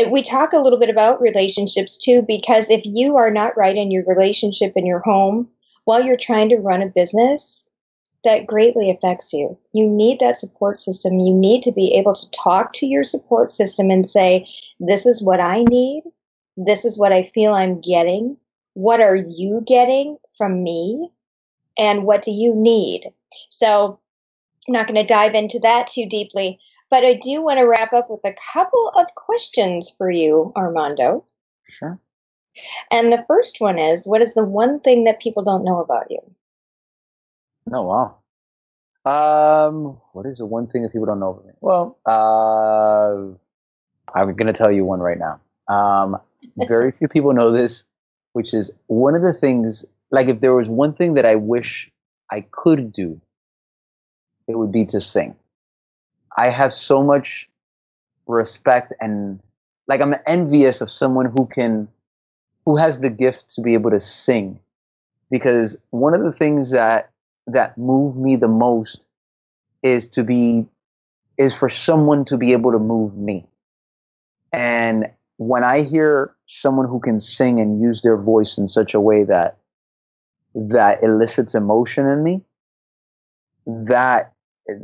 [0.07, 3.91] we talk a little bit about relationships too, because if you are not right in
[3.91, 5.49] your relationship in your home
[5.85, 7.67] while you're trying to run a business,
[8.23, 9.57] that greatly affects you.
[9.73, 11.19] You need that support system.
[11.19, 14.47] You need to be able to talk to your support system and say,
[14.79, 16.03] This is what I need.
[16.65, 18.37] This is what I feel I'm getting.
[18.73, 21.11] What are you getting from me?
[21.77, 23.11] And what do you need?
[23.49, 23.99] So,
[24.67, 26.59] I'm not going to dive into that too deeply.
[26.89, 31.23] But I do want to wrap up with a couple of questions for you, Armando.
[31.67, 31.99] Sure.
[32.91, 36.09] And the first one is what is the one thing that people don't know about
[36.09, 36.19] you?
[37.71, 38.15] Oh, wow.
[39.05, 41.53] Um, what is the one thing that people don't know about me?
[41.61, 43.37] Well, uh,
[44.13, 45.39] I'm going to tell you one right now.
[45.73, 46.19] Um,
[46.67, 47.85] very few people know this,
[48.33, 51.91] which is one of the things, like if there was one thing that I wish
[52.31, 53.19] I could do,
[54.47, 55.35] it would be to sing.
[56.37, 57.49] I have so much
[58.27, 59.39] respect and
[59.87, 61.87] like I'm envious of someone who can
[62.65, 64.59] who has the gift to be able to sing
[65.31, 67.09] because one of the things that
[67.47, 69.07] that move me the most
[69.81, 70.67] is to be
[71.37, 73.47] is for someone to be able to move me
[74.53, 75.09] and
[75.39, 79.23] when i hear someone who can sing and use their voice in such a way
[79.23, 79.59] that
[80.55, 82.41] that elicits emotion in me,
[83.65, 84.33] that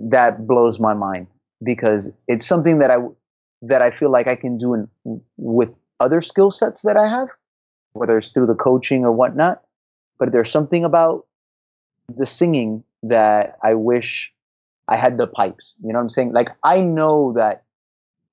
[0.09, 1.27] that blows my mind
[1.63, 2.97] because it's something that I
[3.61, 7.29] that I feel like I can do in, with other skill sets that I have,
[7.93, 9.61] whether it's through the coaching or whatnot.
[10.17, 11.25] But there's something about
[12.15, 14.31] the singing that I wish
[14.87, 15.75] I had the pipes.
[15.83, 16.33] You know what I'm saying?
[16.33, 17.64] Like I know that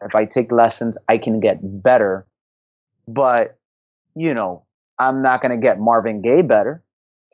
[0.07, 2.27] if I take lessons, I can get better,
[3.07, 3.59] but
[4.15, 4.65] you know,
[4.99, 6.83] I'm not gonna get Marvin Gaye better.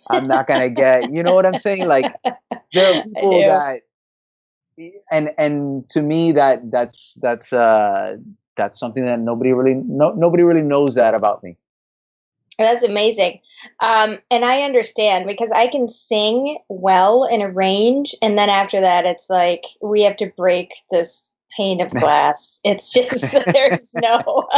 [0.09, 1.87] I'm not gonna get, you know what I'm saying?
[1.87, 2.14] Like
[2.73, 3.83] there are people that,
[5.11, 8.16] and and to me that that's that's uh
[8.57, 11.57] that's something that nobody really no, nobody really knows that about me.
[12.59, 13.41] That's amazing.
[13.79, 18.81] Um, and I understand because I can sing well in a range, and then after
[18.81, 22.61] that, it's like we have to break this pane of glass.
[22.64, 24.49] It's just there's no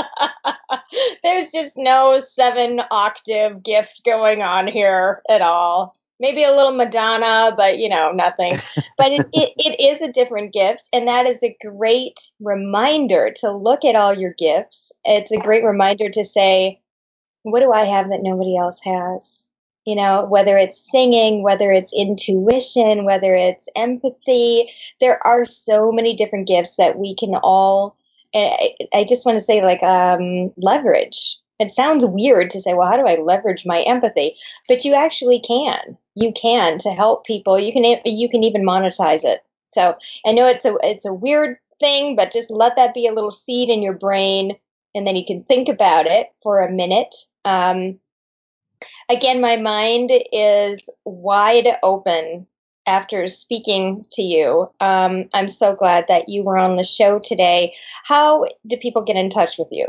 [1.22, 5.95] there's just no seven octave gift going on here at all.
[6.18, 8.59] Maybe a little Madonna, but you know, nothing.
[8.99, 13.51] But it, it, it is a different gift, and that is a great reminder to
[13.51, 14.93] look at all your gifts.
[15.03, 16.82] It's a great reminder to say,
[17.43, 19.49] what do I have that nobody else has?
[19.91, 24.70] You know, whether it's singing, whether it's intuition, whether it's empathy,
[25.01, 27.97] there are so many different gifts that we can all,
[28.32, 31.38] I, I just want to say, like, um, leverage.
[31.59, 34.36] It sounds weird to say, well, how do I leverage my empathy?
[34.68, 35.99] But you actually can.
[36.14, 37.59] You can to help people.
[37.59, 39.41] You can you can even monetize it.
[39.74, 43.12] So I know it's a it's a weird thing, but just let that be a
[43.12, 44.57] little seed in your brain
[44.95, 47.14] and then you can think about it for a minute.
[47.45, 47.99] Um,
[49.09, 52.47] again, my mind is wide open
[52.87, 54.70] after speaking to you.
[54.81, 57.74] Um, I'm so glad that you were on the show today.
[58.05, 59.87] How do people get in touch with you?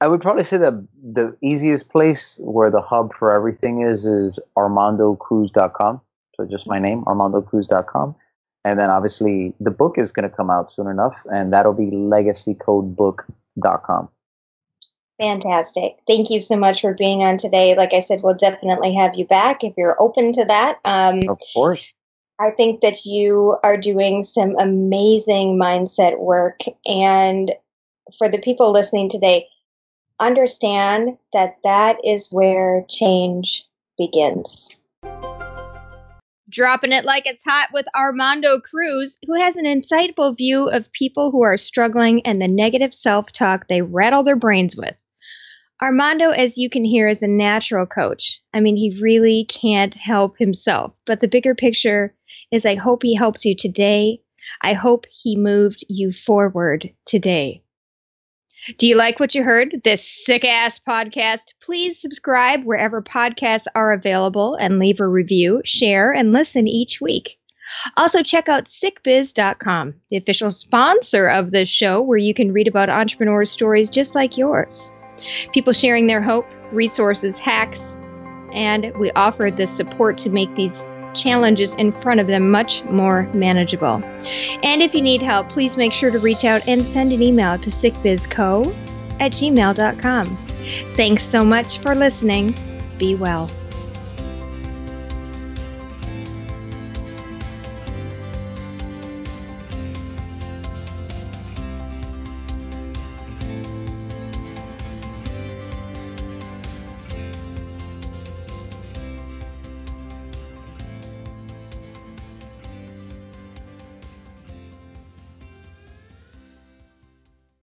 [0.00, 4.38] I would probably say that the easiest place where the hub for everything is is
[4.56, 6.00] armandocruz.com.
[6.34, 8.14] So just my name, armandocruz.com.
[8.64, 11.86] And then obviously the book is going to come out soon enough, and that'll be
[11.86, 14.08] legacycodebook.com.
[15.18, 15.96] Fantastic.
[16.06, 17.74] Thank you so much for being on today.
[17.74, 20.78] Like I said, we'll definitely have you back if you're open to that.
[20.84, 21.92] Um, of course.
[22.38, 26.60] I think that you are doing some amazing mindset work.
[26.84, 27.50] And
[28.18, 29.48] for the people listening today,
[30.20, 33.64] understand that that is where change
[33.96, 34.84] begins
[36.48, 41.30] dropping it like it's hot with Armando Cruz, who has an insightful view of people
[41.30, 44.94] who are struggling and the negative self talk they rattle their brains with.
[45.82, 48.40] Armando, as you can hear, is a natural coach.
[48.54, 50.92] I mean, he really can't help himself.
[51.04, 52.14] But the bigger picture
[52.50, 54.20] is I hope he helped you today.
[54.62, 57.62] I hope he moved you forward today.
[58.78, 59.82] Do you like what you heard?
[59.84, 61.40] This sick ass podcast?
[61.62, 67.38] Please subscribe wherever podcasts are available and leave a review, share, and listen each week.
[67.96, 72.88] Also, check out sickbiz.com, the official sponsor of this show, where you can read about
[72.88, 74.92] entrepreneurs' stories just like yours.
[75.52, 77.82] People sharing their hope, resources, hacks,
[78.52, 83.28] and we offer the support to make these challenges in front of them much more
[83.32, 84.02] manageable.
[84.62, 87.58] And if you need help, please make sure to reach out and send an email
[87.58, 88.74] to sickbizco
[89.18, 90.36] at gmail.com.
[90.94, 92.54] Thanks so much for listening.
[92.98, 93.50] Be well.